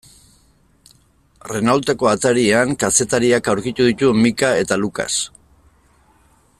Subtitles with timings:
[1.49, 5.11] Renaulteko atarian kazetariak aurkitu ditu Micka eta Lucas.